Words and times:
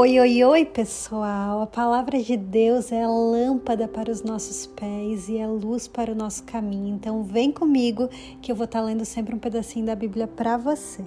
Oi, 0.00 0.18
oi, 0.18 0.42
oi, 0.44 0.64
pessoal! 0.64 1.60
A 1.60 1.66
palavra 1.66 2.22
de 2.22 2.34
Deus 2.34 2.90
é 2.90 3.06
lâmpada 3.06 3.86
para 3.86 4.10
os 4.10 4.22
nossos 4.22 4.64
pés 4.66 5.28
e 5.28 5.36
é 5.36 5.46
luz 5.46 5.86
para 5.86 6.12
o 6.12 6.14
nosso 6.14 6.42
caminho. 6.44 6.94
Então, 6.94 7.22
vem 7.22 7.52
comigo 7.52 8.08
que 8.40 8.50
eu 8.50 8.56
vou 8.56 8.64
estar 8.64 8.80
lendo 8.80 9.04
sempre 9.04 9.34
um 9.34 9.38
pedacinho 9.38 9.84
da 9.84 9.94
Bíblia 9.94 10.26
para 10.26 10.56
você. 10.56 11.04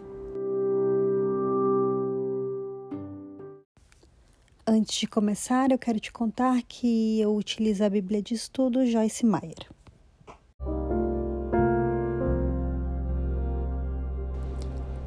Antes 4.68 5.00
de 5.00 5.08
começar, 5.08 5.72
eu 5.72 5.80
quero 5.80 6.00
te 6.00 6.12
contar 6.12 6.62
que 6.62 7.20
eu 7.20 7.36
utilizo 7.36 7.84
a 7.84 7.90
Bíblia 7.90 8.22
de 8.22 8.36
Estudo 8.36 8.86
Joyce 8.86 9.26
Meyer. 9.26 9.72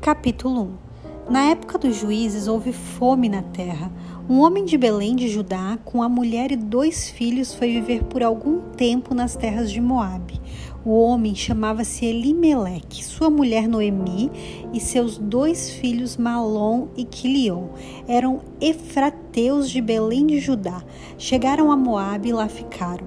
Capítulo 0.00 0.62
1 0.82 0.85
na 1.28 1.46
época 1.46 1.76
dos 1.76 1.96
juízes 1.96 2.46
houve 2.46 2.72
fome 2.72 3.28
na 3.28 3.42
terra. 3.42 3.90
Um 4.28 4.40
homem 4.40 4.64
de 4.64 4.78
Belém 4.78 5.16
de 5.16 5.28
Judá, 5.28 5.78
com 5.84 6.02
a 6.02 6.08
mulher 6.08 6.52
e 6.52 6.56
dois 6.56 7.08
filhos, 7.10 7.54
foi 7.54 7.72
viver 7.72 8.04
por 8.04 8.22
algum 8.22 8.60
tempo 8.76 9.14
nas 9.14 9.34
terras 9.34 9.70
de 9.70 9.80
Moabe. 9.80 10.40
O 10.84 11.00
homem 11.00 11.34
chamava-se 11.34 12.04
Elimeleque, 12.04 13.04
sua 13.04 13.28
mulher 13.28 13.66
Noemi 13.66 14.30
e 14.72 14.78
seus 14.78 15.18
dois 15.18 15.70
filhos 15.70 16.16
Malom 16.16 16.86
e 16.96 17.04
Quilion. 17.04 17.70
Eram 18.06 18.40
efrateus 18.60 19.68
de 19.68 19.80
Belém 19.80 20.26
de 20.26 20.38
Judá. 20.38 20.82
Chegaram 21.18 21.72
a 21.72 21.76
Moabe 21.76 22.28
e 22.28 22.32
lá 22.32 22.48
ficaram. 22.48 23.06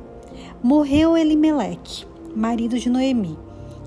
Morreu 0.62 1.18
Elimeleque, 1.18 2.06
marido 2.36 2.78
de 2.78 2.90
Noemi, 2.90 3.38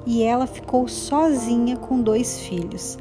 e 0.07 0.23
ela 0.23 0.47
ficou 0.47 0.89
sozinha 0.89 1.77
com 1.77 2.01
dois 2.01 2.41
filhos. 2.41 2.99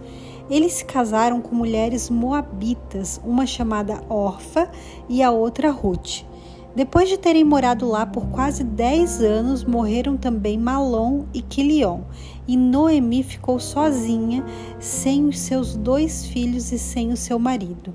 Eles 0.50 0.74
se 0.74 0.86
casaram 0.86 1.42
com 1.42 1.56
mulheres 1.56 2.10
moabitas, 2.10 3.20
uma 3.24 3.46
chamada 3.46 4.02
Orfa 4.10 4.70
e 5.08 5.22
a 5.24 5.32
outra 5.32 5.72
Ruth. 5.72 6.24
Depois 6.76 7.10
de 7.10 7.18
terem 7.18 7.44
morado 7.44 7.88
lá 7.88 8.06
por 8.06 8.28
quase 8.28 8.64
10 8.64 9.22
anos, 9.22 9.64
morreram 9.64 10.16
também 10.16 10.58
Malom 10.58 11.26
e 11.34 11.42
Quilion, 11.42 12.02
e 12.48 12.56
Noemi 12.56 13.24
ficou 13.24 13.60
sozinha, 13.60 14.44
sem 14.80 15.28
os 15.28 15.40
seus 15.40 15.76
dois 15.76 16.26
filhos 16.26 16.72
e 16.72 16.80
sem 16.80 17.12
o 17.12 17.18
seu 17.18 17.38
marido. 17.38 17.94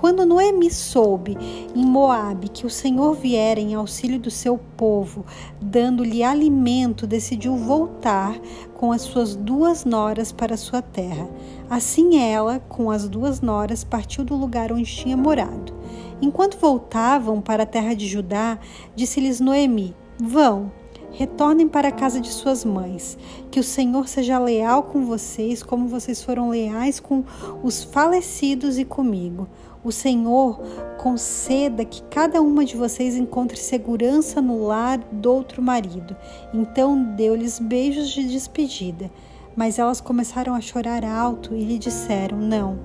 Quando 0.00 0.24
Noemi 0.24 0.70
soube 0.70 1.36
em 1.76 1.84
Moabe 1.84 2.48
que 2.48 2.64
o 2.64 2.70
Senhor 2.70 3.14
viera 3.14 3.60
em 3.60 3.74
auxílio 3.74 4.18
do 4.18 4.30
seu 4.30 4.56
povo, 4.56 5.26
dando-lhe 5.60 6.24
alimento, 6.24 7.06
decidiu 7.06 7.54
voltar 7.54 8.34
com 8.72 8.92
as 8.92 9.02
suas 9.02 9.36
duas 9.36 9.84
noras 9.84 10.32
para 10.32 10.56
sua 10.56 10.80
terra. 10.80 11.28
Assim 11.68 12.16
ela, 12.16 12.60
com 12.60 12.90
as 12.90 13.10
duas 13.10 13.42
noras, 13.42 13.84
partiu 13.84 14.24
do 14.24 14.34
lugar 14.34 14.72
onde 14.72 14.86
tinha 14.86 15.18
morado. 15.18 15.74
Enquanto 16.22 16.58
voltavam 16.58 17.38
para 17.42 17.64
a 17.64 17.66
terra 17.66 17.92
de 17.92 18.06
Judá, 18.06 18.58
disse-lhes 18.96 19.38
Noemi: 19.38 19.94
Vão, 20.18 20.72
retornem 21.12 21.68
para 21.68 21.88
a 21.88 21.92
casa 21.92 22.20
de 22.20 22.30
suas 22.30 22.64
mães. 22.64 23.18
Que 23.50 23.60
o 23.60 23.64
Senhor 23.64 24.08
seja 24.08 24.38
leal 24.38 24.84
com 24.84 25.04
vocês, 25.04 25.62
como 25.62 25.88
vocês 25.88 26.22
foram 26.22 26.48
leais 26.48 27.00
com 27.00 27.24
os 27.62 27.84
falecidos 27.84 28.78
e 28.78 28.84
comigo. 28.84 29.48
O 29.82 29.90
Senhor 29.90 30.60
conceda 30.98 31.86
que 31.86 32.02
cada 32.04 32.42
uma 32.42 32.64
de 32.66 32.76
vocês 32.76 33.16
encontre 33.16 33.56
segurança 33.56 34.40
no 34.42 34.66
lar 34.66 34.98
do 35.10 35.32
outro 35.32 35.62
marido. 35.62 36.14
Então 36.52 37.02
deu-lhes 37.14 37.58
beijos 37.58 38.10
de 38.10 38.24
despedida. 38.28 39.10
Mas 39.56 39.78
elas 39.78 40.00
começaram 40.00 40.54
a 40.54 40.60
chorar 40.60 41.04
alto 41.04 41.54
e 41.54 41.64
lhe 41.64 41.78
disseram: 41.78 42.38
Não, 42.38 42.78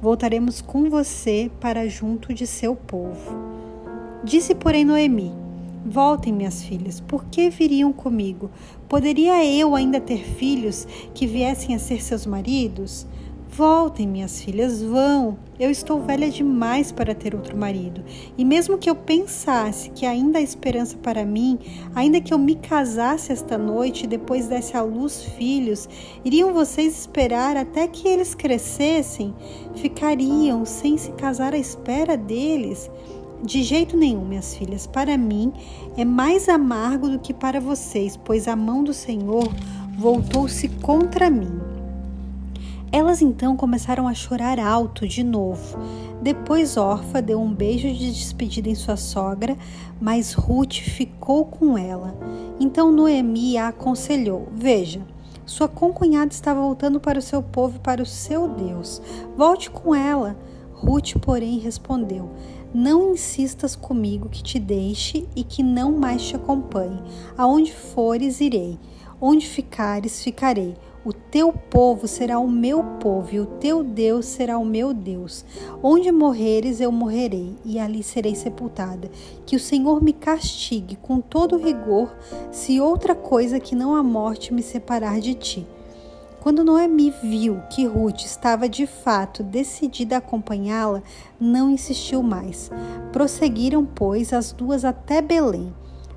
voltaremos 0.00 0.60
com 0.62 0.88
você 0.88 1.50
para 1.60 1.88
junto 1.88 2.32
de 2.32 2.46
seu 2.46 2.74
povo. 2.74 3.36
Disse, 4.24 4.54
porém, 4.54 4.84
Noemi: 4.84 5.32
Voltem, 5.84 6.32
minhas 6.32 6.62
filhas, 6.62 7.00
por 7.00 7.24
que 7.26 7.48
viriam 7.48 7.92
comigo? 7.92 8.50
Poderia 8.88 9.44
eu 9.44 9.74
ainda 9.74 10.00
ter 10.00 10.24
filhos 10.24 10.86
que 11.14 11.26
viessem 11.26 11.74
a 11.74 11.78
ser 11.78 12.02
seus 12.02 12.26
maridos? 12.26 13.06
Voltem, 13.52 14.06
minhas 14.06 14.40
filhas, 14.40 14.80
vão. 14.80 15.36
Eu 15.58 15.72
estou 15.72 16.00
velha 16.00 16.30
demais 16.30 16.92
para 16.92 17.16
ter 17.16 17.34
outro 17.34 17.56
marido. 17.56 18.00
E 18.38 18.44
mesmo 18.44 18.78
que 18.78 18.88
eu 18.88 18.94
pensasse 18.94 19.90
que 19.90 20.06
ainda 20.06 20.38
há 20.38 20.42
esperança 20.42 20.96
para 20.96 21.24
mim, 21.24 21.58
ainda 21.92 22.20
que 22.20 22.32
eu 22.32 22.38
me 22.38 22.54
casasse 22.54 23.32
esta 23.32 23.58
noite 23.58 24.04
e 24.04 24.06
depois 24.06 24.46
desse 24.46 24.76
à 24.76 24.82
luz 24.82 25.24
filhos, 25.36 25.88
iriam 26.24 26.54
vocês 26.54 26.96
esperar 26.96 27.56
até 27.56 27.88
que 27.88 28.06
eles 28.06 28.36
crescessem? 28.36 29.34
Ficariam 29.74 30.64
sem 30.64 30.96
se 30.96 31.10
casar 31.12 31.52
à 31.52 31.58
espera 31.58 32.16
deles? 32.16 32.88
De 33.42 33.64
jeito 33.64 33.96
nenhum, 33.96 34.24
minhas 34.24 34.54
filhas. 34.54 34.86
Para 34.86 35.18
mim 35.18 35.52
é 35.96 36.04
mais 36.04 36.48
amargo 36.48 37.08
do 37.08 37.18
que 37.18 37.34
para 37.34 37.58
vocês, 37.58 38.16
pois 38.16 38.46
a 38.46 38.54
mão 38.54 38.84
do 38.84 38.94
Senhor 38.94 39.52
voltou-se 39.98 40.68
contra 40.68 41.28
mim. 41.28 41.69
Elas 42.92 43.22
então 43.22 43.56
começaram 43.56 44.08
a 44.08 44.14
chorar 44.14 44.58
alto 44.58 45.06
de 45.06 45.22
novo. 45.22 45.78
Depois 46.20 46.76
Orfa 46.76 47.22
deu 47.22 47.40
um 47.40 47.54
beijo 47.54 47.86
de 47.86 48.10
despedida 48.10 48.68
em 48.68 48.74
sua 48.74 48.96
sogra, 48.96 49.56
mas 50.00 50.32
Ruth 50.32 50.80
ficou 50.80 51.44
com 51.44 51.78
ela. 51.78 52.16
Então 52.58 52.90
Noemi 52.90 53.56
a 53.56 53.68
aconselhou: 53.68 54.48
Veja, 54.52 55.06
sua 55.46 55.68
concunhada 55.68 56.32
está 56.32 56.52
voltando 56.52 56.98
para 56.98 57.20
o 57.20 57.22
seu 57.22 57.40
povo 57.40 57.76
e 57.76 57.80
para 57.80 58.02
o 58.02 58.06
seu 58.06 58.48
Deus. 58.48 59.00
Volte 59.36 59.70
com 59.70 59.94
ela. 59.94 60.36
Ruth, 60.74 61.12
porém, 61.20 61.58
respondeu: 61.58 62.28
Não 62.74 63.12
insistas 63.12 63.76
comigo 63.76 64.28
que 64.28 64.42
te 64.42 64.58
deixe 64.58 65.28
e 65.36 65.44
que 65.44 65.62
não 65.62 65.92
mais 65.92 66.22
te 66.22 66.34
acompanhe. 66.34 67.00
Aonde 67.38 67.72
fores, 67.72 68.40
irei. 68.40 68.80
Onde 69.20 69.46
ficares, 69.46 70.22
ficarei. 70.22 70.74
O 71.02 71.14
teu 71.14 71.50
povo 71.50 72.06
será 72.06 72.38
o 72.38 72.50
meu 72.50 72.84
povo, 73.00 73.34
e 73.34 73.40
o 73.40 73.46
teu 73.46 73.82
Deus 73.82 74.26
será 74.26 74.58
o 74.58 74.66
meu 74.66 74.92
Deus. 74.92 75.46
Onde 75.82 76.12
morreres, 76.12 76.78
eu 76.78 76.92
morrerei, 76.92 77.56
e 77.64 77.78
ali 77.78 78.02
serei 78.02 78.34
sepultada. 78.34 79.10
Que 79.46 79.56
o 79.56 79.60
Senhor 79.60 80.02
me 80.02 80.12
castigue 80.12 80.96
com 80.96 81.18
todo 81.18 81.56
rigor, 81.56 82.14
se 82.50 82.78
outra 82.80 83.14
coisa 83.14 83.58
que 83.58 83.74
não 83.74 83.94
a 83.94 84.02
morte 84.02 84.52
me 84.52 84.62
separar 84.62 85.20
de 85.20 85.32
ti. 85.32 85.66
Quando 86.40 86.64
Noemi 86.64 87.12
viu 87.22 87.60
que 87.70 87.86
Ruth 87.86 88.22
estava 88.24 88.68
de 88.68 88.86
fato 88.86 89.42
decidida 89.42 90.16
a 90.16 90.18
acompanhá-la, 90.18 91.02
não 91.38 91.70
insistiu 91.70 92.22
mais. 92.22 92.70
Prosseguiram, 93.10 93.86
pois, 93.86 94.34
as 94.34 94.52
duas 94.52 94.84
até 94.84 95.22
Belém. 95.22 95.72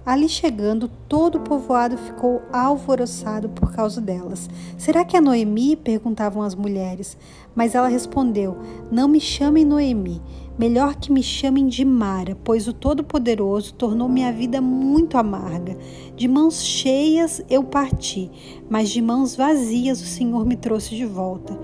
Ali 0.06 0.28
chegando, 0.28 0.92
todo 1.08 1.36
o 1.38 1.42
povoado 1.42 1.98
ficou 1.98 2.42
alvoroçado 2.52 3.48
por 3.48 3.72
causa 3.72 4.02
delas. 4.02 4.50
Será 4.78 5.06
que 5.06 5.16
é 5.16 5.22
Noemi? 5.22 5.78
perguntavam 5.78 6.44
as 6.44 6.54
mulheres. 6.56 7.18
Mas 7.56 7.74
ela 7.74 7.88
respondeu: 7.88 8.58
Não 8.92 9.08
me 9.08 9.22
chamem 9.22 9.64
Noemi. 9.64 10.22
Melhor 10.60 10.96
que 10.96 11.12
me 11.12 11.24
chamem 11.24 11.68
de 11.68 11.86
Mara, 11.86 12.38
pois 12.44 12.68
o 12.68 12.74
Todo-Poderoso 12.74 13.74
tornou 13.74 14.10
minha 14.10 14.32
vida 14.32 14.62
muito 14.62 15.18
amarga. 15.18 15.78
De 16.16 16.28
mãos 16.28 16.62
cheias 16.62 17.42
eu 17.50 17.64
parti, 17.64 18.30
mas 18.70 18.90
de 18.90 19.02
mãos 19.02 19.36
vazias 19.36 20.02
o 20.02 20.06
Senhor 20.06 20.46
me 20.46 20.58
trouxe 20.58 20.96
de 20.96 21.06
volta. 21.06 21.56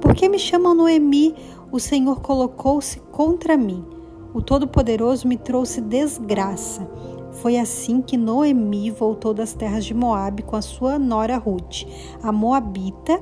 Por 0.00 0.14
que 0.14 0.28
me 0.28 0.38
chamam 0.38 0.74
Noemi? 0.74 1.34
O 1.70 1.78
Senhor 1.78 2.20
colocou-se 2.20 3.00
contra 3.12 3.56
mim. 3.56 3.82
O 4.34 4.42
Todo-Poderoso 4.42 5.28
me 5.28 5.36
trouxe 5.36 5.80
desgraça. 5.80 6.86
Foi 7.34 7.58
assim 7.58 8.00
que 8.00 8.16
Noemi 8.16 8.90
voltou 8.90 9.34
das 9.34 9.52
terras 9.52 9.84
de 9.84 9.92
Moabe 9.92 10.42
com 10.42 10.56
a 10.56 10.62
sua 10.62 10.98
nora 10.98 11.36
Ruth, 11.36 11.84
a 12.22 12.32
moabita. 12.32 13.20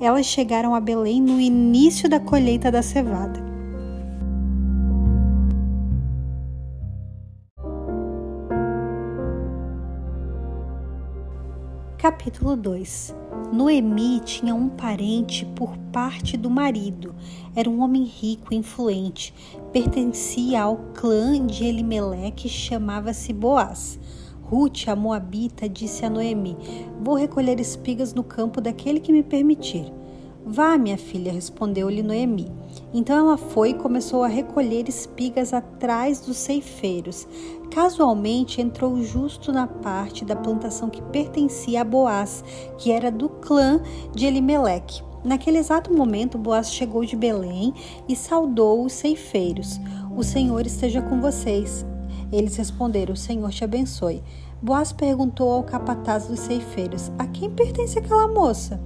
Elas 0.00 0.26
chegaram 0.26 0.74
a 0.74 0.80
Belém 0.80 1.20
no 1.20 1.40
início 1.40 2.08
da 2.08 2.20
colheita 2.20 2.70
da 2.70 2.82
cevada. 2.82 3.57
Capítulo 12.18 12.56
2 12.56 13.14
Noemi 13.52 14.18
tinha 14.18 14.52
um 14.52 14.68
parente 14.68 15.46
por 15.54 15.78
parte 15.92 16.36
do 16.36 16.50
marido. 16.50 17.14
Era 17.54 17.70
um 17.70 17.80
homem 17.80 18.02
rico 18.02 18.52
e 18.52 18.56
influente. 18.56 19.32
Pertencia 19.72 20.62
ao 20.62 20.78
clã 20.94 21.46
de 21.46 21.64
Elimeleque, 21.64 22.48
chamava-se 22.48 23.32
Boaz. 23.32 24.00
Ruth, 24.42 24.88
a 24.88 24.96
moabita, 24.96 25.68
disse 25.68 26.04
a 26.04 26.10
Noemi: 26.10 26.56
Vou 27.00 27.14
recolher 27.14 27.60
espigas 27.60 28.12
no 28.12 28.24
campo 28.24 28.60
daquele 28.60 28.98
que 28.98 29.12
me 29.12 29.22
permitir. 29.22 29.92
Vá, 30.44 30.76
minha 30.76 30.98
filha, 30.98 31.32
respondeu-lhe 31.32 32.02
Noemi. 32.02 32.50
Então 32.92 33.16
ela 33.16 33.36
foi 33.36 33.70
e 33.70 33.74
começou 33.74 34.24
a 34.24 34.28
recolher 34.28 34.88
espigas 34.88 35.52
atrás 35.52 36.20
dos 36.20 36.36
ceifeiros. 36.36 37.26
Casualmente 37.70 38.62
entrou 38.62 39.02
justo 39.02 39.52
na 39.52 39.66
parte 39.66 40.24
da 40.24 40.34
plantação 40.34 40.88
que 40.88 41.02
pertencia 41.02 41.82
a 41.82 41.84
Boaz, 41.84 42.42
que 42.78 42.90
era 42.90 43.10
do 43.10 43.28
clã 43.28 43.80
de 44.14 44.26
Elimeleque. 44.26 45.02
Naquele 45.22 45.58
exato 45.58 45.92
momento, 45.92 46.38
Boaz 46.38 46.72
chegou 46.72 47.04
de 47.04 47.16
Belém 47.16 47.74
e 48.08 48.16
saudou 48.16 48.84
os 48.84 48.92
ceifeiros. 48.94 49.78
O 50.16 50.22
Senhor 50.22 50.64
esteja 50.66 51.02
com 51.02 51.20
vocês. 51.20 51.84
Eles 52.32 52.56
responderam: 52.56 53.12
O 53.12 53.16
Senhor 53.16 53.50
te 53.50 53.64
abençoe. 53.64 54.22
Boaz 54.62 54.92
perguntou 54.92 55.52
ao 55.52 55.62
capataz 55.62 56.26
dos 56.26 56.40
ceifeiros: 56.40 57.10
A 57.18 57.26
quem 57.26 57.50
pertence 57.50 57.98
aquela 57.98 58.28
moça? 58.28 58.80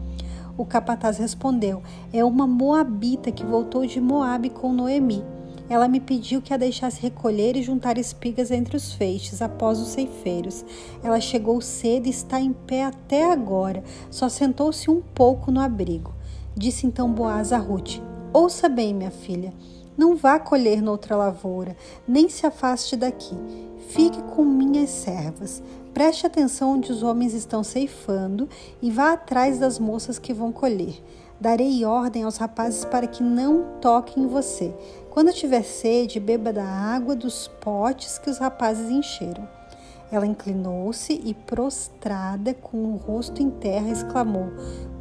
O 0.57 0.65
capataz 0.65 1.19
respondeu: 1.19 1.83
É 2.13 2.25
uma 2.25 2.47
moabita 2.47 3.33
que 3.33 3.45
voltou 3.45 3.87
de 3.87 4.01
Moabe 4.01 4.51
com 4.51 4.73
Noemi. 4.73 5.25
Ela 5.69 5.89
me 5.89 6.01
pediu 6.01 6.43
que 6.43 6.53
a 6.53 6.59
deixasse 6.59 7.01
recolher 7.01 7.57
e 7.57 7.63
juntar 7.63 7.97
espigas 7.97 8.51
entre 8.51 8.77
os 8.77 8.93
feixes 8.93 9.41
após 9.41 9.81
os 9.81 9.89
ceifeiros. 9.89 10.65
Ela 11.03 11.21
chegou 11.21 11.61
cedo 11.63 12.07
e 12.07 12.11
está 12.11 12.39
em 12.39 12.53
pé 12.53 12.85
até 12.85 13.33
agora, 13.33 13.83
só 14.11 14.29
sentou-se 14.29 14.91
um 14.91 15.01
pouco 15.01 15.51
no 15.51 15.61
abrigo. 15.61 16.13
Disse 16.55 16.87
então 16.87 17.11
Boaz 17.11 17.53
a 17.53 17.59
Ruth: 17.59 18.01
Ouça 18.33 18.69
bem, 18.69 18.93
minha 18.93 19.11
filha. 19.11 19.53
Não 19.97 20.17
vá 20.17 20.39
colher 20.39 20.83
noutra 20.83 21.17
lavoura, 21.17 21.77
nem 22.09 22.29
se 22.29 22.47
afaste 22.47 22.97
daqui. 22.97 23.37
Fique 23.93 24.23
com 24.23 24.43
minhas 24.43 24.89
servas. 24.89 25.63
Preste 25.93 26.27
atenção 26.27 26.73
onde 26.73 26.91
os 26.91 27.03
homens 27.03 27.35
estão 27.35 27.63
ceifando 27.63 28.49
e 28.81 28.91
vá 28.91 29.13
atrás 29.13 29.59
das 29.59 29.79
moças 29.79 30.19
que 30.19 30.33
vão 30.33 30.51
colher. 30.51 30.95
Darei 31.39 31.85
ordem 31.85 32.23
aos 32.23 32.39
rapazes 32.39 32.87
para 32.87 33.07
que 33.07 33.23
não 33.23 33.67
toquem 33.83 34.23
em 34.23 34.27
você. 34.27 34.75
Quando 35.11 35.31
tiver 35.35 35.63
sede, 35.63 36.19
beba 36.19 36.55
da 36.55 36.65
água 36.65 37.15
dos 37.15 37.49
potes 37.61 38.19
que 38.19 38.31
os 38.31 38.39
rapazes 38.39 38.91
encheram. 38.91 39.47
Ela 40.11 40.27
inclinou-se 40.27 41.13
e, 41.23 41.35
prostrada, 41.35 42.55
com 42.55 42.79
o 42.95 42.97
rosto 42.97 43.43
em 43.43 43.51
terra, 43.51 43.91
exclamou: 43.91 44.47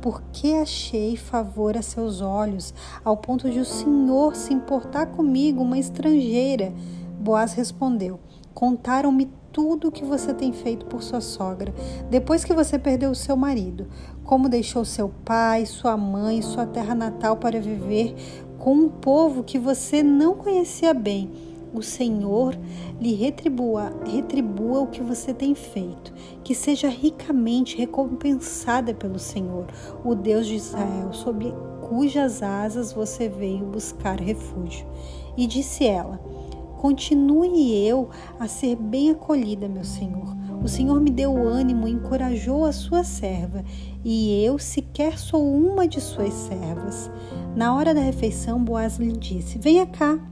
Por 0.02 0.22
que 0.34 0.54
achei 0.56 1.16
favor 1.16 1.78
a 1.78 1.82
seus 1.82 2.20
olhos, 2.20 2.74
ao 3.06 3.16
ponto 3.16 3.50
de 3.50 3.60
o 3.60 3.66
Senhor 3.66 4.36
se 4.36 4.54
importar 4.54 5.06
comigo, 5.06 5.62
uma 5.62 5.78
estrangeira? 5.78 6.74
Boaz 7.22 7.54
respondeu: 7.54 8.20
Contaram-me 8.62 9.28
tudo 9.52 9.88
o 9.88 9.92
que 9.92 10.06
você 10.06 10.36
tem 10.36 10.54
feito 10.54 10.86
por 10.86 11.02
sua 11.02 11.20
sogra, 11.20 11.74
depois 12.12 12.44
que 12.44 12.54
você 12.54 12.78
perdeu 12.78 13.10
o 13.10 13.16
seu 13.16 13.36
marido, 13.36 13.88
como 14.24 14.48
deixou 14.48 14.86
seu 14.86 15.10
pai, 15.26 15.66
sua 15.66 15.98
mãe, 15.98 16.44
sua 16.44 16.68
terra 16.68 16.94
natal 16.94 17.38
para 17.38 17.60
viver 17.60 18.14
com 18.60 18.76
um 18.76 18.88
povo 18.88 19.44
que 19.44 19.58
você 19.58 20.04
não 20.04 20.36
conhecia 20.36 20.94
bem 20.94 21.32
o 21.74 21.82
Senhor 21.82 22.56
lhe 23.00 23.16
retribua, 23.16 23.94
retribua 24.06 24.82
o 24.82 24.88
que 24.88 25.02
você 25.02 25.34
tem 25.34 25.56
feito, 25.56 26.14
que 26.44 26.54
seja 26.54 26.88
ricamente 26.88 27.76
recompensada 27.76 28.94
pelo 28.94 29.18
Senhor, 29.18 29.66
o 30.06 30.14
Deus 30.14 30.46
de 30.46 30.54
Israel, 30.54 31.12
sob 31.14 31.52
cujas 31.82 32.44
asas 32.44 32.94
você 32.94 33.28
veio 33.28 33.66
buscar 33.66 34.20
refúgio. 34.20 34.86
E 35.36 35.48
disse 35.48 35.86
ela: 35.86 36.20
Continue 36.82 37.86
eu 37.86 38.10
a 38.40 38.48
ser 38.48 38.76
bem 38.76 39.12
acolhida, 39.12 39.70
meu 39.70 39.84
Senhor. 39.84 40.36
O 40.64 40.68
Senhor 40.68 41.00
me 41.00 41.12
deu 41.12 41.38
ânimo 41.38 41.88
e 41.88 41.92
encorajou 41.92 42.66
a 42.66 42.72
sua 42.72 43.04
serva, 43.04 43.64
e 44.04 44.44
eu 44.44 44.58
sequer 44.58 45.20
sou 45.20 45.48
uma 45.48 45.88
de 45.88 46.02
suas 46.02 46.34
servas. 46.34 47.12
Na 47.56 47.76
hora 47.76 47.94
da 47.94 48.02
refeição, 48.02 48.64
Boaz 48.64 48.98
lhe 48.98 49.12
disse: 49.12 49.60
Venha 49.60 49.86
cá. 49.86 50.31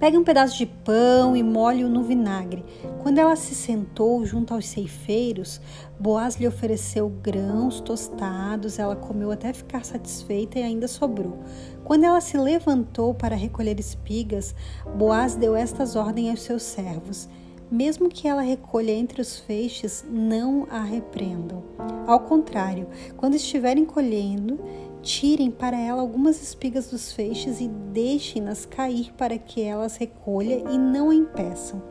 Pegue 0.00 0.16
um 0.16 0.24
pedaço 0.24 0.56
de 0.56 0.64
pão 0.64 1.36
e 1.36 1.42
molhe-o 1.42 1.86
no 1.86 2.02
vinagre. 2.02 2.64
Quando 3.02 3.18
ela 3.18 3.36
se 3.36 3.54
sentou 3.54 4.24
junto 4.24 4.54
aos 4.54 4.66
ceifeiros, 4.66 5.60
Boaz 6.00 6.36
lhe 6.36 6.48
ofereceu 6.48 7.06
grãos 7.10 7.82
tostados. 7.82 8.78
Ela 8.78 8.96
comeu 8.96 9.30
até 9.30 9.52
ficar 9.52 9.84
satisfeita 9.84 10.58
e 10.58 10.62
ainda 10.62 10.88
sobrou. 10.88 11.40
Quando 11.84 12.04
ela 12.04 12.22
se 12.22 12.38
levantou 12.38 13.12
para 13.12 13.36
recolher 13.36 13.78
espigas, 13.78 14.54
Boaz 14.96 15.34
deu 15.34 15.54
estas 15.54 15.94
ordens 15.94 16.30
aos 16.30 16.42
seus 16.44 16.62
servos: 16.62 17.28
mesmo 17.70 18.08
que 18.08 18.26
ela 18.26 18.40
recolha 18.40 18.92
entre 18.92 19.20
os 19.20 19.38
feixes, 19.38 20.02
não 20.10 20.66
a 20.70 20.80
repreendam. 20.80 21.62
Ao 22.06 22.20
contrário, 22.20 22.88
quando 23.18 23.34
estiverem 23.34 23.84
colhendo, 23.84 24.58
Tirem 25.02 25.50
para 25.50 25.78
ela 25.78 26.02
algumas 26.02 26.42
espigas 26.42 26.90
dos 26.90 27.12
feixes 27.12 27.60
e 27.60 27.68
deixem-nas 27.68 28.66
cair 28.66 29.12
para 29.16 29.38
que 29.38 29.62
elas 29.62 29.96
recolha 29.96 30.62
e 30.70 30.76
não 30.76 31.08
a 31.08 31.14
impeçam. 31.14 31.82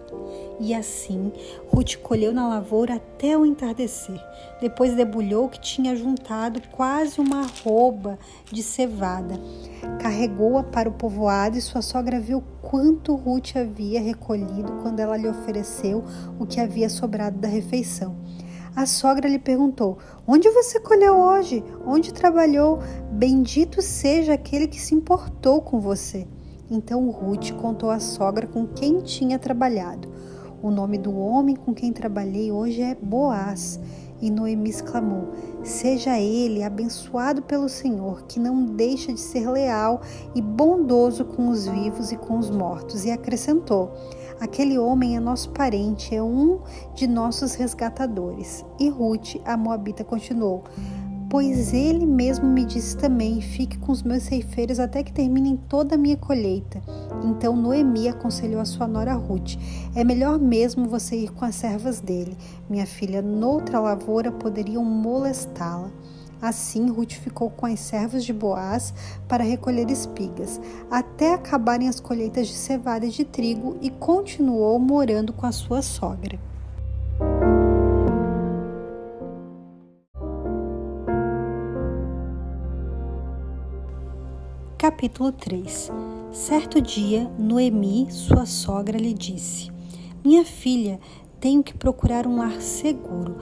E 0.59 0.73
assim, 0.73 1.31
Ruth 1.69 1.95
colheu 1.97 2.33
na 2.33 2.47
lavoura 2.47 2.95
até 2.95 3.37
o 3.37 3.45
entardecer. 3.45 4.21
Depois 4.61 4.93
debulhou 4.93 5.49
que 5.49 5.59
tinha 5.59 5.95
juntado 5.95 6.61
quase 6.71 7.19
uma 7.19 7.47
rouba 7.63 8.19
de 8.51 8.61
cevada. 8.61 9.39
Carregou-a 10.01 10.63
para 10.63 10.89
o 10.89 10.93
povoado 10.93 11.57
e 11.57 11.61
sua 11.61 11.81
sogra 11.81 12.19
viu 12.19 12.43
quanto 12.61 13.15
Ruth 13.15 13.55
havia 13.55 14.01
recolhido 14.01 14.73
quando 14.81 14.99
ela 14.99 15.17
lhe 15.17 15.27
ofereceu 15.27 16.03
o 16.37 16.45
que 16.45 16.59
havia 16.59 16.89
sobrado 16.89 17.39
da 17.39 17.47
refeição. 17.47 18.15
A 18.79 18.85
sogra 18.85 19.27
lhe 19.27 19.37
perguntou: 19.37 19.97
Onde 20.25 20.49
você 20.51 20.79
colheu 20.79 21.13
hoje? 21.13 21.61
Onde 21.85 22.13
trabalhou? 22.13 22.79
Bendito 23.11 23.81
seja 23.81 24.35
aquele 24.35 24.67
que 24.67 24.79
se 24.79 24.95
importou 24.95 25.61
com 25.61 25.81
você. 25.81 26.25
Então 26.71 27.09
Ruth 27.09 27.51
contou 27.55 27.89
à 27.89 27.99
sogra 27.99 28.47
com 28.47 28.65
quem 28.65 29.01
tinha 29.01 29.37
trabalhado. 29.37 30.07
O 30.63 30.71
nome 30.71 30.97
do 30.97 31.13
homem 31.13 31.57
com 31.57 31.73
quem 31.73 31.91
trabalhei 31.91 32.53
hoje 32.53 32.81
é 32.81 32.95
Boaz. 32.95 33.81
E 34.21 34.31
Noemi 34.31 34.69
exclamou: 34.69 35.33
Seja 35.61 36.17
ele 36.17 36.63
abençoado 36.63 37.41
pelo 37.41 37.67
Senhor, 37.67 38.23
que 38.27 38.39
não 38.39 38.63
deixa 38.63 39.11
de 39.11 39.19
ser 39.19 39.49
leal 39.49 39.99
e 40.33 40.41
bondoso 40.41 41.25
com 41.25 41.49
os 41.49 41.67
vivos 41.67 42.13
e 42.13 42.15
com 42.15 42.37
os 42.37 42.49
mortos. 42.49 43.03
E 43.03 43.11
acrescentou: 43.11 43.91
Aquele 44.39 44.77
homem 44.77 45.17
é 45.17 45.19
nosso 45.19 45.49
parente, 45.49 46.15
é 46.15 46.23
um 46.23 46.59
de 46.95 47.07
nossos 47.07 47.55
resgatadores. 47.55 48.65
E 48.79 48.87
Ruth, 48.87 49.35
a 49.43 49.57
Moabita, 49.57 50.03
continuou: 50.03 50.63
Pois 51.29 51.73
ele 51.73 52.05
mesmo 52.05 52.47
me 52.47 52.63
disse 52.63 52.95
também: 52.95 53.41
Fique 53.41 53.77
com 53.77 53.91
os 53.91 54.01
meus 54.01 54.23
ceifeiros 54.23 54.79
até 54.79 55.03
que 55.03 55.11
terminem 55.11 55.57
toda 55.57 55.95
a 55.95 55.97
minha 55.97 56.15
colheita. 56.15 56.81
Então 57.23 57.55
Noemi 57.55 58.07
aconselhou 58.07 58.61
a 58.61 58.65
sua 58.65 58.87
nora 58.87 59.13
Ruth: 59.13 59.55
É 59.93 60.03
melhor 60.05 60.39
mesmo 60.39 60.87
você 60.87 61.17
ir 61.17 61.31
com 61.31 61.43
as 61.43 61.55
servas 61.55 61.99
dele. 61.99 62.37
Minha 62.69 62.85
filha, 62.85 63.21
noutra 63.21 63.79
lavoura 63.79 64.31
poderiam 64.31 64.85
molestá-la. 64.85 65.91
Assim, 66.41 66.89
Ruth 66.89 67.13
ficou 67.13 67.49
com 67.49 67.65
as 67.65 67.81
servas 67.81 68.23
de 68.23 68.31
Boaz 68.31 68.93
para 69.27 69.43
recolher 69.43 69.89
espigas, 69.91 70.59
até 70.89 71.33
acabarem 71.33 71.89
as 71.89 71.99
colheitas 71.99 72.47
de 72.47 72.53
cevada 72.53 73.05
e 73.05 73.09
de 73.09 73.25
trigo, 73.25 73.77
e 73.81 73.89
continuou 73.89 74.79
morando 74.79 75.33
com 75.33 75.45
a 75.45 75.51
sua 75.51 75.81
sogra. 75.81 76.39
Capítulo 84.77 85.33
3 85.33 85.91
Certo 86.31 86.81
dia, 86.81 87.29
Noemi, 87.37 88.09
sua 88.09 88.45
sogra, 88.45 88.97
lhe 88.97 89.13
disse: 89.13 89.69
Minha 90.23 90.45
filha, 90.45 91.01
tenho 91.37 91.61
que 91.61 91.77
procurar 91.77 92.25
um 92.25 92.37
lar 92.37 92.61
seguro 92.61 93.35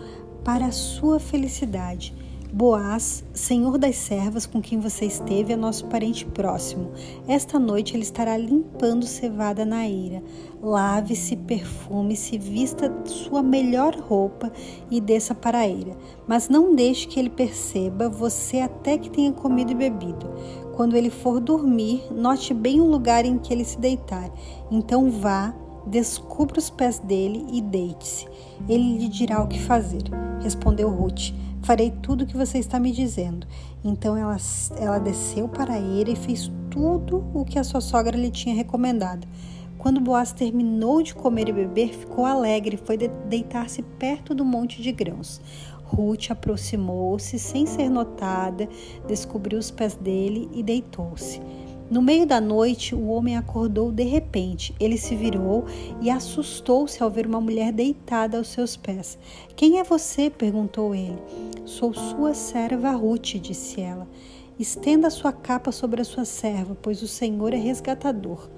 para 0.44 0.66
a 0.66 0.72
sua 0.72 1.20
felicidade 1.20 2.27
Boaz, 2.52 3.26
senhor 3.34 3.78
das 3.78 3.98
servas 3.98 4.46
com 4.46 4.62
quem 4.62 4.80
você 4.80 5.06
esteve, 5.06 5.52
é 5.52 5.56
nosso 5.58 5.86
parente 5.88 6.26
próximo. 6.26 6.92
Esta 7.28 7.60
noite 7.60 7.94
ele 7.94 8.04
estará 8.04 8.38
limpando 8.38 9.06
cevada 9.06 9.66
na 9.66 9.86
eira. 9.86 10.24
Lave-se, 10.62 11.36
perfume-se, 11.36 12.38
vista 12.38 12.92
sua 13.06 13.44
melhor 13.44 13.96
roupa 13.96 14.52
e 14.90 15.02
desça 15.02 15.36
para 15.36 15.60
a 15.60 15.68
eira. 15.68 15.98
Mas 16.26 16.48
não 16.48 16.74
deixe 16.74 17.06
que 17.08 17.20
ele 17.20 17.30
perceba 17.30 18.08
você 18.08 18.62
até 18.62 18.98
que 18.98 19.10
tenha 19.10 19.34
comido 19.34 19.74
e 19.74 19.76
bebido. 19.76 20.34
Quando 20.74 20.96
ele 20.96 21.10
for 21.10 21.42
dormir, 21.42 22.02
note 22.12 22.54
bem 22.54 22.80
o 22.80 22.86
lugar 22.86 23.26
em 23.26 23.38
que 23.38 23.54
ele 23.54 23.66
se 23.66 23.78
deitar. 23.78 24.32
Então 24.72 25.12
vá, 25.12 25.54
descubra 25.86 26.60
os 26.60 26.70
pés 26.70 26.98
dele 26.98 27.46
e 27.52 27.62
deite-se. 27.62 28.26
Ele 28.70 29.00
lhe 29.00 29.10
dirá 29.10 29.44
o 29.44 29.48
que 29.48 29.60
fazer. 29.60 30.04
Respondeu 30.42 30.90
Ruth. 30.90 31.34
Farei 31.68 31.92
tudo 31.92 32.24
o 32.24 32.26
que 32.26 32.38
você 32.38 32.60
está 32.60 32.80
me 32.80 32.94
dizendo. 32.94 33.46
Então 33.84 34.16
ela, 34.16 34.38
ela 34.80 35.00
desceu 35.00 35.50
para 35.50 35.74
a 35.74 35.78
e 35.78 36.16
fez 36.16 36.50
tudo 36.70 37.30
o 37.34 37.44
que 37.44 37.60
a 37.60 37.64
sua 37.66 37.82
sogra 37.82 38.18
lhe 38.18 38.32
tinha 38.32 38.56
recomendado. 38.56 39.28
Quando 39.78 40.00
Boaz 40.00 40.32
terminou 40.32 41.04
de 41.04 41.14
comer 41.14 41.50
e 41.50 41.52
beber, 41.52 41.90
ficou 41.90 42.26
alegre 42.26 42.78
e 42.82 42.86
foi 42.86 42.98
deitar-se 42.98 43.82
perto 43.82 44.34
do 44.34 44.46
monte 44.46 44.82
de 44.82 44.94
grãos. 44.94 45.42
Ruth 45.84 46.32
aproximou-se 46.32 47.38
sem 47.38 47.66
ser 47.66 47.90
notada, 47.90 48.70
descobriu 49.06 49.60
os 49.60 49.70
pés 49.70 49.94
dele 49.94 50.50
e 50.54 50.64
deitou-se. 50.64 51.42
No 51.90 52.02
meio 52.02 52.26
da 52.26 52.42
noite, 52.42 52.94
o 52.94 53.08
homem 53.08 53.38
acordou 53.38 53.94
de 53.94 54.04
repente. 54.04 54.76
Ele 54.78 54.98
se 54.98 55.16
virou 55.16 55.66
e 56.02 56.10
assustou-se 56.10 57.02
ao 57.02 57.10
ver 57.10 57.26
uma 57.26 57.40
mulher 57.40 57.72
deitada 57.72 58.38
aos 58.38 58.50
seus 58.50 58.76
pés. 58.76 59.18
Quem 59.56 59.80
é 59.80 59.84
você? 59.86 60.30
perguntou 60.30 60.94
ele. 60.94 61.18
Sou 61.66 61.94
sua 61.94 62.34
serva 62.34 62.92
Ruth, 62.92 63.36
disse 63.36 63.80
ela. 63.80 64.06
Estenda 64.60 65.10
sua 65.10 65.32
capa 65.32 65.72
sobre 65.72 66.02
a 66.02 66.06
sua 66.06 66.26
serva, 66.26 66.76
pois 66.82 67.02
o 67.02 67.08
Senhor 67.08 67.54
é 67.54 67.58
resgatador. 67.58 68.50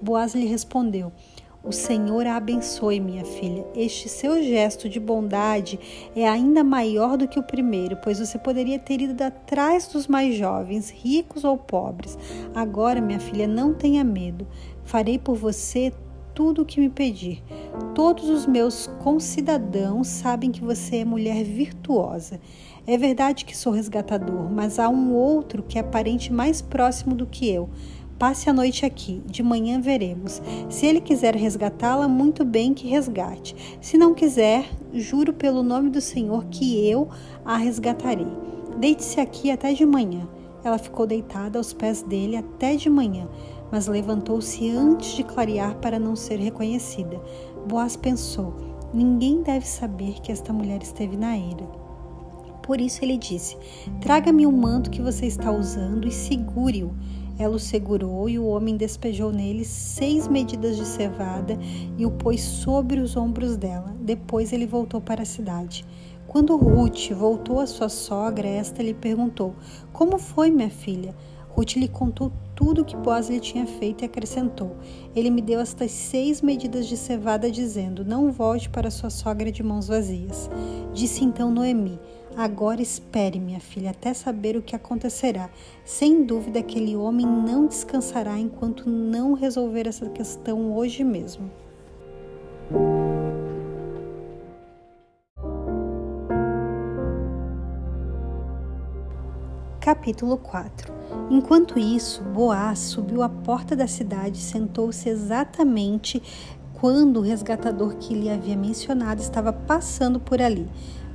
Boaz 0.00 0.34
lhe 0.34 0.46
respondeu: 0.46 1.12
o 1.62 1.72
Senhor 1.72 2.26
a 2.26 2.36
abençoe, 2.36 3.00
minha 3.00 3.24
filha. 3.24 3.66
Este 3.74 4.08
seu 4.08 4.42
gesto 4.42 4.88
de 4.88 5.00
bondade 5.00 5.78
é 6.14 6.28
ainda 6.28 6.62
maior 6.62 7.16
do 7.16 7.26
que 7.26 7.38
o 7.38 7.42
primeiro, 7.42 7.96
pois 8.02 8.18
você 8.18 8.38
poderia 8.38 8.78
ter 8.78 9.00
ido 9.00 9.22
atrás 9.22 9.88
dos 9.88 10.06
mais 10.06 10.34
jovens, 10.36 10.90
ricos 10.90 11.44
ou 11.44 11.58
pobres. 11.58 12.16
Agora, 12.54 13.00
minha 13.00 13.20
filha, 13.20 13.46
não 13.46 13.74
tenha 13.74 14.04
medo. 14.04 14.46
Farei 14.84 15.18
por 15.18 15.36
você 15.36 15.92
tudo 16.38 16.62
o 16.62 16.64
que 16.64 16.78
me 16.78 16.88
pedir. 16.88 17.42
Todos 17.96 18.28
os 18.28 18.46
meus 18.46 18.86
concidadãos 19.02 20.06
sabem 20.06 20.52
que 20.52 20.62
você 20.62 20.98
é 20.98 21.04
mulher 21.04 21.42
virtuosa. 21.42 22.40
É 22.86 22.96
verdade 22.96 23.44
que 23.44 23.56
sou 23.56 23.72
resgatador, 23.72 24.48
mas 24.48 24.78
há 24.78 24.88
um 24.88 25.12
outro 25.12 25.64
que 25.64 25.80
é 25.80 25.82
parente 25.82 26.32
mais 26.32 26.62
próximo 26.62 27.16
do 27.16 27.26
que 27.26 27.50
eu. 27.50 27.68
Passe 28.18 28.50
a 28.50 28.52
noite 28.52 28.84
aqui, 28.84 29.22
de 29.26 29.44
manhã 29.44 29.80
veremos. 29.80 30.42
Se 30.68 30.86
ele 30.86 31.00
quiser 31.00 31.36
resgatá-la, 31.36 32.08
muito 32.08 32.44
bem 32.44 32.74
que 32.74 32.88
resgate. 32.88 33.54
Se 33.80 33.96
não 33.96 34.12
quiser, 34.12 34.68
juro 34.92 35.32
pelo 35.32 35.62
nome 35.62 35.88
do 35.88 36.00
Senhor 36.00 36.46
que 36.46 36.84
eu 36.88 37.08
a 37.44 37.56
resgatarei. 37.56 38.26
Deite-se 38.76 39.20
aqui 39.20 39.52
até 39.52 39.72
de 39.72 39.86
manhã. 39.86 40.28
Ela 40.64 40.78
ficou 40.78 41.06
deitada 41.06 41.60
aos 41.60 41.72
pés 41.72 42.02
dele 42.02 42.36
até 42.36 42.74
de 42.74 42.90
manhã, 42.90 43.28
mas 43.70 43.86
levantou-se 43.86 44.68
antes 44.68 45.12
de 45.12 45.22
clarear 45.22 45.76
para 45.76 46.00
não 46.00 46.16
ser 46.16 46.40
reconhecida. 46.40 47.22
Boaz 47.68 47.96
pensou: 47.96 48.52
ninguém 48.92 49.42
deve 49.42 49.64
saber 49.64 50.14
que 50.20 50.32
esta 50.32 50.52
mulher 50.52 50.82
esteve 50.82 51.16
na 51.16 51.38
eira. 51.38 51.64
Por 52.62 52.80
isso 52.80 53.04
ele 53.04 53.16
disse: 53.16 53.56
Traga-me 54.00 54.44
o 54.44 54.52
manto 54.52 54.90
que 54.90 55.00
você 55.00 55.26
está 55.26 55.52
usando 55.52 56.08
e 56.08 56.10
segure-o. 56.10 56.92
Ela 57.38 57.54
o 57.54 57.58
segurou 57.58 58.28
e 58.28 58.38
o 58.38 58.46
homem 58.46 58.76
despejou 58.76 59.32
nele 59.32 59.64
seis 59.64 60.26
medidas 60.26 60.76
de 60.76 60.84
cevada 60.84 61.56
e 61.96 62.04
o 62.04 62.10
pôs 62.10 62.40
sobre 62.40 62.98
os 63.00 63.16
ombros 63.16 63.56
dela. 63.56 63.94
Depois 64.00 64.52
ele 64.52 64.66
voltou 64.66 65.00
para 65.00 65.22
a 65.22 65.26
cidade. 65.26 65.86
Quando 66.26 66.56
Ruth 66.56 67.10
voltou 67.12 67.60
à 67.60 67.66
sua 67.66 67.88
sogra, 67.88 68.46
esta 68.46 68.82
lhe 68.82 68.92
perguntou: 68.92 69.54
Como 69.92 70.18
foi, 70.18 70.50
minha 70.50 70.68
filha? 70.68 71.14
Ruth 71.48 71.76
lhe 71.76 71.88
contou 71.88 72.30
tudo 72.54 72.82
o 72.82 72.84
que 72.84 72.96
Boaz 72.96 73.30
lhe 73.30 73.40
tinha 73.40 73.66
feito 73.66 74.02
e 74.02 74.04
acrescentou: 74.04 74.76
Ele 75.16 75.30
me 75.30 75.40
deu 75.40 75.58
estas 75.58 75.90
seis 75.90 76.42
medidas 76.42 76.86
de 76.86 76.96
cevada, 76.96 77.50
dizendo: 77.50 78.04
Não 78.04 78.30
volte 78.30 78.68
para 78.68 78.90
sua 78.90 79.10
sogra 79.10 79.50
de 79.50 79.62
mãos 79.62 79.88
vazias. 79.88 80.50
Disse 80.92 81.24
então 81.24 81.50
Noemi: 81.50 81.98
Agora 82.38 82.80
espere, 82.80 83.40
minha 83.40 83.58
filha, 83.58 83.90
até 83.90 84.14
saber 84.14 84.56
o 84.56 84.62
que 84.62 84.76
acontecerá. 84.76 85.50
Sem 85.84 86.22
dúvida, 86.22 86.60
aquele 86.60 86.94
homem 86.94 87.26
não 87.26 87.66
descansará 87.66 88.38
enquanto 88.38 88.88
não 88.88 89.32
resolver 89.32 89.88
essa 89.88 90.08
questão 90.08 90.72
hoje 90.72 91.02
mesmo. 91.02 91.50
Capítulo 99.80 100.36
4 100.38 100.94
Enquanto 101.28 101.76
isso, 101.76 102.22
Boaz 102.22 102.78
subiu 102.78 103.24
à 103.24 103.28
porta 103.28 103.74
da 103.74 103.88
cidade 103.88 104.38
e 104.38 104.42
sentou-se 104.42 105.08
exatamente 105.08 106.22
quando 106.74 107.16
o 107.16 107.22
resgatador 107.22 107.96
que 107.96 108.14
lhe 108.14 108.30
havia 108.30 108.56
mencionado 108.56 109.20
estava 109.20 109.52
passando 109.52 110.20
por 110.20 110.40
ali. 110.40 110.68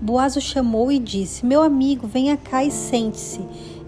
Boaz 0.03 0.36
o 0.36 0.41
chamou 0.41 0.91
e 0.91 1.00
disse: 1.00 1.45
Meu 1.45 1.62
amigo, 1.62 2.05
venha 2.05 2.36
cá 2.36 2.62
e 2.62 2.69
sente-se. 2.69 3.39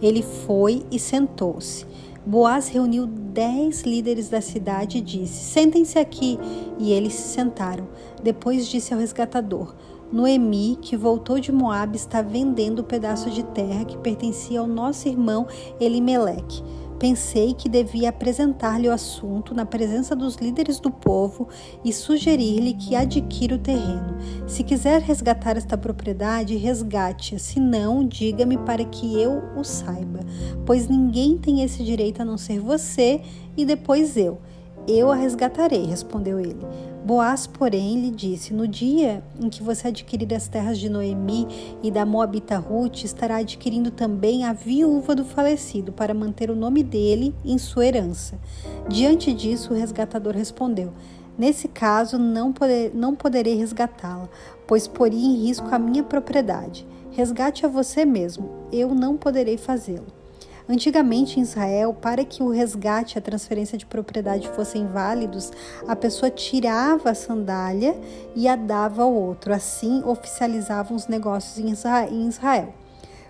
Ele 0.01 0.22
foi 0.22 0.81
e 0.89 0.98
sentou-se. 0.98 1.86
Boaz 2.25 2.69
reuniu 2.69 3.05
dez 3.05 3.81
líderes 3.81 4.29
da 4.29 4.39
cidade 4.39 5.00
e 5.00 5.01
disse: 5.01 5.43
Sentem-se 5.43 6.00
aqui. 6.00 6.39
E 6.79 6.93
eles 6.93 7.12
se 7.15 7.34
sentaram. 7.34 7.86
Depois 8.24 8.65
disse 8.65 8.93
ao 8.93 9.00
resgatador: 9.01 9.75
Noemi, 10.10 10.77
que 10.81 10.95
voltou 10.95 11.38
de 11.38 11.51
Moabe, 11.51 11.98
está 11.98 12.22
vendendo 12.22 12.79
o 12.79 12.86
pedaço 12.86 13.29
de 13.29 13.43
terra 13.43 13.84
que 13.84 13.98
pertencia 13.98 14.62
ao 14.62 14.67
nosso 14.67 15.10
irmão 15.10 15.45
Elimeleque. 15.81 16.63
Pensei 16.99 17.53
que 17.53 17.67
devia 17.67 18.09
apresentar-lhe 18.09 18.87
o 18.87 18.93
assunto 18.93 19.53
na 19.53 19.65
presença 19.65 20.15
dos 20.15 20.35
líderes 20.35 20.79
do 20.79 20.89
povo 20.89 21.47
e 21.83 21.91
sugerir-lhe 21.91 22.73
que 22.73 22.95
adquira 22.95 23.55
o 23.55 23.59
terreno. 23.59 24.17
Se 24.47 24.63
quiser 24.63 25.01
resgatar 25.01 25.57
esta 25.57 25.77
propriedade, 25.77 26.55
resgate-a, 26.55 27.37
se 27.37 27.59
não, 27.59 28.07
diga-me 28.07 28.57
para 28.57 28.85
que 28.85 29.21
eu 29.21 29.43
o 29.57 29.63
saiba, 29.63 30.19
pois 30.65 30.87
ninguém 30.87 31.37
tem 31.37 31.63
esse 31.63 31.83
direito 31.83 32.21
a 32.21 32.25
não 32.25 32.37
ser 32.37 32.59
você 32.59 33.21
e 33.57 33.65
depois 33.65 34.15
eu. 34.15 34.39
Eu 34.88 35.12
a 35.12 35.15
resgatarei, 35.15 35.84
respondeu 35.86 36.39
ele. 36.39 36.60
Boaz, 37.04 37.48
porém, 37.48 38.01
lhe 38.01 38.12
disse: 38.12 38.54
No 38.54 38.68
dia 38.68 39.24
em 39.39 39.50
que 39.50 39.63
você 39.63 39.88
adquirir 39.88 40.32
as 40.34 40.48
terras 40.48 40.77
de 40.77 40.89
Noemi 40.89 41.48
e 41.82 41.89
da 41.89 42.06
Moabita 42.06 42.58
Ruth, 42.58 43.04
estará 43.04 43.38
adquirindo 43.38 43.89
também 43.89 44.44
a 44.44 44.54
viúva 44.54 45.15
do 45.15 45.25
falecido, 45.25 45.92
para 45.92 46.13
manter 46.13 46.51
o 46.51 46.56
nome 46.56 46.84
dele 46.84 47.34
em 47.44 47.58
sua 47.58 47.86
herança. 47.88 48.39
Diante 48.88 49.34
disso, 49.34 49.74
o 49.74 49.77
resgatador 49.77 50.34
respondeu: 50.36 50.94
Nesse 51.38 51.68
caso, 51.68 52.18
não, 52.18 52.54
poder, 52.54 52.92
não 52.94 53.15
poderei 53.15 53.56
resgatá-la, 53.56 54.30
pois 54.68 54.88
poria 54.88 55.20
em 55.20 55.46
risco 55.46 55.68
a 55.74 55.80
minha 55.80 56.04
propriedade. 56.04 56.88
Resgate 57.12 57.65
a 57.65 57.70
você 57.70 58.06
mesmo, 58.06 58.50
eu 58.72 58.94
não 58.94 59.18
poderei 59.18 59.58
fazê-lo. 59.58 60.25
Antigamente 60.67 61.39
em 61.39 61.43
Israel, 61.43 61.93
para 61.93 62.25
que 62.25 62.41
o 62.41 62.50
resgate 62.50 63.15
e 63.15 63.19
a 63.19 63.22
transferência 63.22 63.77
de 63.77 63.86
propriedade 63.86 64.50
fossem 64.50 64.88
válidos, 64.88 65.51
a 65.88 65.95
pessoa 65.95 66.31
tirava 66.31 67.12
a 67.12 67.15
sandália 67.15 67.95
e 68.36 68.48
a 68.48 68.55
dava 68.55 69.03
ao 69.03 69.13
outro. 69.13 69.53
Assim 69.53 70.01
oficializavam 70.03 70.98
os 70.98 71.07
negócios 71.07 71.60
em 71.60 72.27
Israel. 72.27 72.74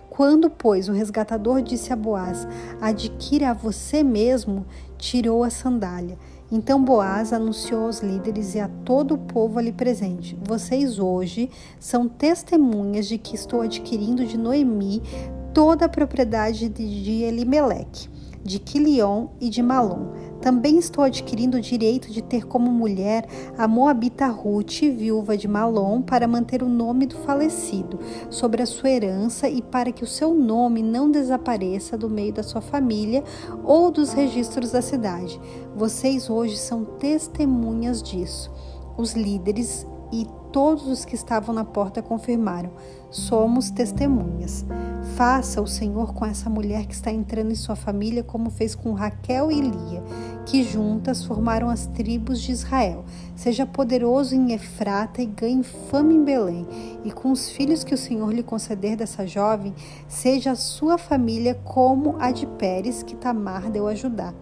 Quando, 0.08 0.48
pois, 0.48 0.88
o 0.88 0.92
resgatador 0.92 1.60
disse 1.60 1.92
a 1.92 1.96
Boaz: 1.96 2.48
Adquira 2.80 3.50
a 3.50 3.54
você 3.54 4.02
mesmo, 4.02 4.64
tirou 4.96 5.44
a 5.44 5.50
sandália. 5.50 6.18
Então 6.50 6.82
Boaz 6.82 7.32
anunciou 7.32 7.86
aos 7.86 8.00
líderes 8.00 8.54
e 8.54 8.60
a 8.60 8.68
todo 8.68 9.14
o 9.14 9.18
povo 9.18 9.58
ali 9.58 9.72
presente: 9.72 10.38
Vocês 10.42 10.98
hoje 10.98 11.50
são 11.78 12.08
testemunhas 12.08 13.06
de 13.06 13.18
que 13.18 13.34
estou 13.34 13.60
adquirindo 13.60 14.24
de 14.24 14.38
Noemi 14.38 15.02
toda 15.56 15.86
a 15.86 15.88
propriedade 15.88 16.68
de 16.68 17.22
Elimeleque, 17.22 18.10
de 18.44 18.58
Quilion 18.58 19.28
e 19.40 19.48
de 19.48 19.62
Malom. 19.62 20.12
Também 20.42 20.76
estou 20.76 21.02
adquirindo 21.02 21.56
o 21.56 21.60
direito 21.62 22.12
de 22.12 22.20
ter 22.20 22.46
como 22.46 22.70
mulher 22.70 23.26
a 23.56 23.66
Moabita 23.66 24.26
Ruth, 24.26 24.82
viúva 24.82 25.34
de 25.34 25.48
Malom, 25.48 26.02
para 26.02 26.28
manter 26.28 26.62
o 26.62 26.68
nome 26.68 27.06
do 27.06 27.16
falecido 27.20 27.98
sobre 28.28 28.62
a 28.62 28.66
sua 28.66 28.90
herança 28.90 29.48
e 29.48 29.62
para 29.62 29.90
que 29.90 30.04
o 30.04 30.06
seu 30.06 30.34
nome 30.34 30.82
não 30.82 31.10
desapareça 31.10 31.96
do 31.96 32.10
meio 32.10 32.34
da 32.34 32.42
sua 32.42 32.60
família 32.60 33.24
ou 33.64 33.90
dos 33.90 34.12
registros 34.12 34.72
da 34.72 34.82
cidade. 34.82 35.40
Vocês 35.74 36.28
hoje 36.28 36.58
são 36.58 36.84
testemunhas 36.84 38.02
disso. 38.02 38.52
Os 38.98 39.14
líderes 39.14 39.86
e 40.12 40.26
todos 40.52 40.86
os 40.86 41.04
que 41.04 41.14
estavam 41.14 41.54
na 41.54 41.64
porta 41.64 42.02
confirmaram: 42.02 42.70
somos 43.16 43.70
testemunhas. 43.70 44.64
Faça 45.16 45.62
o 45.62 45.66
Senhor 45.66 46.12
com 46.12 46.26
essa 46.26 46.50
mulher 46.50 46.86
que 46.86 46.94
está 46.94 47.10
entrando 47.10 47.50
em 47.50 47.54
sua 47.54 47.74
família, 47.74 48.22
como 48.22 48.50
fez 48.50 48.74
com 48.74 48.92
Raquel 48.92 49.50
e 49.50 49.60
Lia, 49.60 50.02
que 50.44 50.62
juntas 50.62 51.24
formaram 51.24 51.70
as 51.70 51.86
tribos 51.86 52.40
de 52.42 52.52
Israel. 52.52 53.04
Seja 53.34 53.64
poderoso 53.64 54.34
em 54.34 54.52
Efrata 54.52 55.22
e 55.22 55.26
ganhe 55.26 55.62
fama 55.62 56.12
em 56.12 56.22
Belém. 56.22 56.66
E 57.04 57.10
com 57.10 57.32
os 57.32 57.48
filhos 57.48 57.82
que 57.82 57.94
o 57.94 57.98
Senhor 57.98 58.30
lhe 58.32 58.42
conceder 58.42 58.96
dessa 58.96 59.26
jovem, 59.26 59.74
seja 60.06 60.50
a 60.50 60.56
sua 60.56 60.98
família 60.98 61.54
como 61.64 62.16
a 62.18 62.30
de 62.30 62.46
Pérez, 62.46 63.02
que 63.02 63.16
Tamar 63.16 63.70
deu 63.70 63.88
a 63.88 63.94
Judá. 63.94 64.34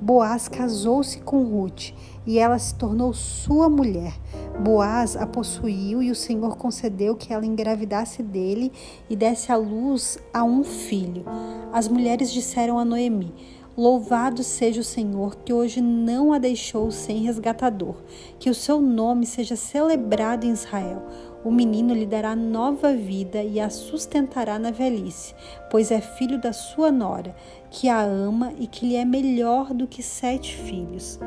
Boaz 0.00 0.46
casou-se 0.46 1.18
com 1.22 1.42
Ruth 1.42 1.92
e 2.28 2.38
ela 2.38 2.58
se 2.58 2.74
tornou 2.74 3.14
sua 3.14 3.70
mulher. 3.70 4.12
Boaz 4.60 5.16
a 5.16 5.26
possuiu 5.26 6.02
e 6.02 6.10
o 6.10 6.14
Senhor 6.14 6.58
concedeu 6.58 7.16
que 7.16 7.32
ela 7.32 7.46
engravidasse 7.46 8.22
dele 8.22 8.70
e 9.08 9.16
desse 9.16 9.50
à 9.50 9.56
luz 9.56 10.18
a 10.32 10.44
um 10.44 10.62
filho. 10.62 11.24
As 11.72 11.88
mulheres 11.88 12.30
disseram 12.30 12.78
a 12.78 12.84
Noemi: 12.84 13.32
Louvado 13.74 14.42
seja 14.42 14.82
o 14.82 14.84
Senhor 14.84 15.36
que 15.36 15.54
hoje 15.54 15.80
não 15.80 16.30
a 16.30 16.38
deixou 16.38 16.90
sem 16.90 17.22
resgatador, 17.22 17.94
que 18.38 18.50
o 18.50 18.54
seu 18.54 18.78
nome 18.78 19.24
seja 19.24 19.56
celebrado 19.56 20.44
em 20.44 20.50
Israel. 20.50 21.02
O 21.44 21.52
menino 21.52 21.94
lhe 21.94 22.04
dará 22.04 22.34
nova 22.34 22.92
vida 22.92 23.42
e 23.42 23.60
a 23.60 23.70
sustentará 23.70 24.58
na 24.58 24.72
velhice, 24.72 25.34
pois 25.70 25.90
é 25.90 26.00
filho 26.00 26.40
da 26.40 26.52
sua 26.52 26.90
nora, 26.90 27.34
que 27.70 27.88
a 27.88 28.02
ama 28.02 28.52
e 28.58 28.66
que 28.66 28.86
lhe 28.86 28.96
é 28.96 29.04
melhor 29.04 29.72
do 29.72 29.86
que 29.86 30.02
sete 30.02 30.56
filhos. 30.56 31.18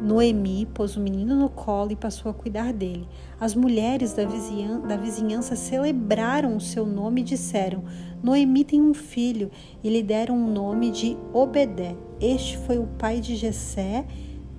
Noemi 0.00 0.64
pôs 0.64 0.96
o 0.96 1.00
menino 1.00 1.36
no 1.36 1.50
colo 1.50 1.92
e 1.92 1.96
passou 1.96 2.30
a 2.30 2.34
cuidar 2.34 2.72
dele. 2.72 3.06
As 3.38 3.54
mulheres 3.54 4.14
da 4.14 4.24
vizinhança, 4.24 4.86
da 4.86 4.96
vizinhança 4.96 5.56
celebraram 5.56 6.56
o 6.56 6.60
seu 6.60 6.86
nome 6.86 7.20
e 7.20 7.24
disseram: 7.24 7.84
Noemi 8.22 8.64
tem 8.64 8.80
um 8.80 8.94
filho, 8.94 9.50
e 9.84 9.90
lhe 9.90 10.02
deram 10.02 10.42
o 10.42 10.50
nome 10.50 10.90
de 10.90 11.18
Obedé. 11.34 11.94
Este 12.18 12.56
foi 12.56 12.78
o 12.78 12.86
pai 12.98 13.20
de 13.20 13.36
Jessé, 13.36 14.06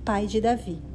pai 0.04 0.26
de 0.26 0.40
Davi. 0.40 0.91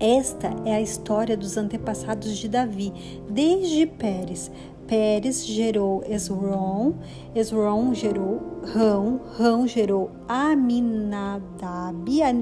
Esta 0.00 0.54
é 0.64 0.76
a 0.76 0.80
história 0.80 1.36
dos 1.36 1.56
antepassados 1.56 2.36
de 2.36 2.48
Davi, 2.48 2.92
desde 3.28 3.84
Pérez. 3.84 4.48
Pérez 4.86 5.44
gerou 5.44 6.04
Esron, 6.08 6.94
Esron 7.34 7.92
gerou 7.92 8.40
Rão, 8.64 9.20
Rão 9.36 9.66
gerou 9.66 10.10
Aminadab, 10.28 11.42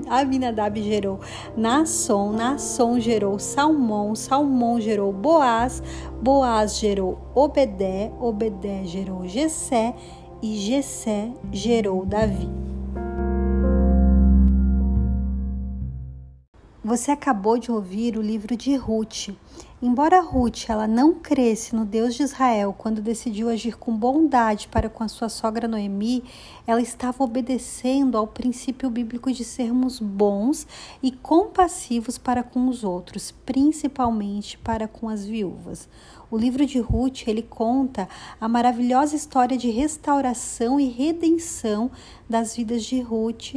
Aminadab 0.07 0.83
gerou 0.83 1.19
Nasson, 1.57 2.33
Nasson 2.33 3.01
gerou 3.01 3.39
Salmão, 3.39 4.15
Salmão 4.15 4.79
gerou 4.79 5.11
Boaz, 5.13 5.83
Boaz 6.23 6.79
gerou 6.79 7.19
Obedé, 7.35 8.13
Obedé 8.21 8.85
gerou 8.85 9.27
Gesé 9.27 9.95
e 10.43 10.57
Gesé 10.57 11.33
gerou 11.51 12.05
Davi. 12.05 12.66
Você 16.97 17.11
acabou 17.11 17.59
de 17.59 17.71
ouvir 17.71 18.17
o 18.17 18.23
livro 18.23 18.57
de 18.57 18.75
Ruth. 18.75 19.29
Embora 19.83 20.23
Ruth 20.23 20.71
ela 20.71 20.89
não 20.89 21.13
cresce 21.13 21.77
no 21.77 21.85
Deus 21.85 22.15
de 22.15 22.23
Israel 22.23 22.75
quando 22.77 23.03
decidiu 23.03 23.51
agir 23.51 23.77
com 23.77 23.95
bondade 23.95 24.67
para 24.67 24.89
com 24.89 25.05
a 25.05 25.09
sua 25.09 25.29
sogra 25.29 25.69
Noemi, 25.69 26.25
ela 26.67 26.81
estava 26.81 27.23
obedecendo 27.23 28.17
ao 28.17 28.27
princípio 28.27 28.89
bíblico 28.89 29.31
de 29.31 29.45
sermos 29.45 30.01
bons 30.01 30.67
e 31.03 31.13
compassivos 31.13 32.17
para 32.17 32.43
com 32.43 32.67
os 32.67 32.83
outros, 32.83 33.31
principalmente 33.45 34.57
para 34.57 34.89
com 34.89 35.11
as 35.11 35.27
viúvas. 35.27 35.87
O 36.31 36.39
livro 36.39 36.65
de 36.65 36.79
Ruth, 36.79 37.29
ele 37.29 37.43
conta 37.43 38.09
a 38.41 38.49
maravilhosa 38.49 39.15
história 39.15 39.59
de 39.59 39.69
restauração 39.69 40.81
e 40.81 40.89
redenção 40.89 41.91
das 42.27 42.57
vidas 42.57 42.83
de 42.85 43.03
Ruth 43.03 43.57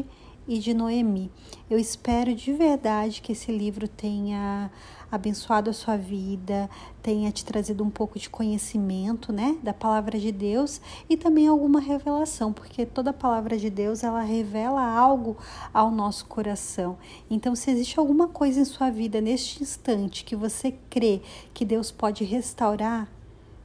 e 0.50 0.58
de 0.58 0.74
Noemi. 0.74 1.32
Eu 1.70 1.78
espero 1.78 2.34
de 2.34 2.52
verdade 2.52 3.22
que 3.22 3.34
esse 3.34 3.52
livro 3.52 3.88
tenha 3.88 4.72
abençoado 5.12 5.70
a 5.70 5.74
sua 5.74 5.96
vida, 5.96 6.68
tenha 7.04 7.32
te 7.32 7.46
trazido 7.46 7.84
um 7.84 7.90
pouco 7.90 8.18
de 8.18 8.32
conhecimento, 8.32 9.32
né, 9.32 9.60
da 9.62 9.74
palavra 9.74 10.18
de 10.18 10.32
Deus 10.32 10.82
e 11.08 11.16
também 11.16 11.48
alguma 11.48 11.80
revelação, 11.80 12.52
porque 12.52 12.84
toda 12.84 13.14
palavra 13.14 13.58
de 13.58 13.70
Deus 13.70 14.04
ela 14.04 14.22
revela 14.22 14.82
algo 14.82 15.38
ao 15.72 15.92
nosso 15.92 16.26
coração. 16.26 16.98
Então, 17.30 17.56
se 17.56 17.70
existe 17.70 18.00
alguma 18.00 18.28
coisa 18.28 18.60
em 18.60 18.66
sua 18.66 18.90
vida 18.90 19.22
neste 19.22 19.62
instante 19.62 20.26
que 20.26 20.36
você 20.36 20.74
crê 20.90 21.22
que 21.54 21.64
Deus 21.64 21.92
pode 21.92 22.24
restaurar, 22.24 23.08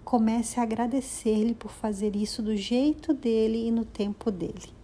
comece 0.05 0.61
a 0.61 0.63
agradecer-lhe 0.63 1.55
por 1.55 1.71
fazer 1.71 2.15
isso 2.15 2.43
do 2.43 2.55
jeito 2.55 3.15
dele 3.15 3.69
e 3.69 3.71
no 3.71 3.87
tempo 3.87 4.31
dele. 4.31 4.84